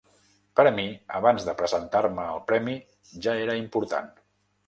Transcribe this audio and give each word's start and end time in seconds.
Per 0.59 0.63
a 0.67 0.69
mi, 0.77 0.85
abans 1.17 1.43
de 1.49 1.53
presentar-me 1.59 2.25
al 2.31 2.41
premi 2.53 2.75
ja 3.27 3.35
era 3.45 3.59
important. 3.63 4.13